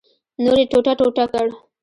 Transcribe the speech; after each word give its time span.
نور 0.43 0.57
یې 0.61 0.65
ټوټه 0.71 0.93
ټوټه 0.99 1.25
کړ. 1.33 1.47